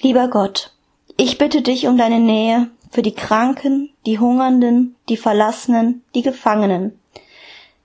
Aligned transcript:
Lieber 0.00 0.28
Gott, 0.28 0.70
ich 1.16 1.38
bitte 1.38 1.60
dich 1.60 1.88
um 1.88 1.98
deine 1.98 2.20
Nähe 2.20 2.70
für 2.88 3.02
die 3.02 3.14
Kranken, 3.14 3.90
die 4.06 4.20
Hungernden, 4.20 4.94
die 5.08 5.16
Verlassenen, 5.16 6.04
die 6.14 6.22
Gefangenen. 6.22 6.96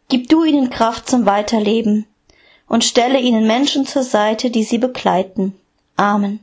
Gib 0.10 0.30
du 0.30 0.44
ihnen 0.44 0.70
Kraft 0.70 1.10
zum 1.10 1.26
Weiterleben 1.26 2.06
und 2.68 2.84
stelle 2.84 3.20
ihnen 3.20 3.48
Menschen 3.48 3.88
zur 3.88 4.04
Seite, 4.04 4.52
die 4.52 4.64
sie 4.64 4.78
begleiten. 4.78 5.56
Amen. 5.96 6.40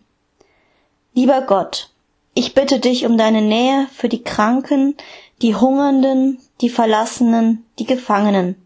Lieber 1.15 1.43
Gott, 1.43 1.91
ich 2.35 2.53
bitte 2.53 2.81
dich 2.81 3.07
um 3.07 3.17
deine 3.17 3.43
Nähe 3.43 3.87
für 3.93 4.09
die 4.09 4.25
Kranken, 4.25 4.97
die 5.41 5.55
Hungernden, 5.55 6.39
die 6.61 6.69
Verlassenen, 6.71 7.65
die 7.79 7.87
Gefangenen. 7.87 8.57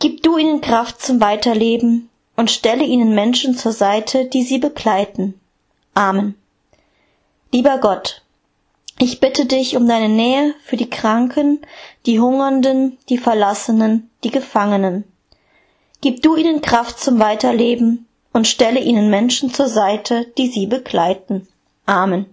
Gib 0.00 0.24
du 0.24 0.36
ihnen 0.36 0.60
Kraft 0.60 1.00
zum 1.00 1.20
Weiterleben 1.20 2.08
und 2.34 2.50
stelle 2.50 2.84
ihnen 2.84 3.14
Menschen 3.14 3.56
zur 3.56 3.72
Seite, 3.72 4.24
die 4.24 4.42
sie 4.42 4.58
begleiten. 4.58 5.34
Amen. 5.94 6.34
Lieber 7.52 7.78
Gott, 7.78 8.22
ich 8.98 9.20
bitte 9.20 9.46
dich 9.46 9.76
um 9.76 9.86
deine 9.86 10.08
Nähe 10.08 10.54
für 10.64 10.76
die 10.76 10.88
Kranken, 10.88 11.60
die 12.06 12.20
Hungernden, 12.20 12.98
die 13.08 13.18
Verlassenen, 13.18 14.10
die 14.24 14.30
Gefangenen. 14.30 15.04
Gib 16.00 16.22
du 16.22 16.36
ihnen 16.36 16.62
Kraft 16.62 16.98
zum 16.98 17.18
Weiterleben 17.18 18.06
und 18.32 18.46
stelle 18.46 18.80
ihnen 18.80 19.10
Menschen 19.10 19.52
zur 19.52 19.68
Seite, 19.68 20.26
die 20.38 20.48
sie 20.48 20.66
begleiten. 20.66 21.46
Amen. 21.86 22.26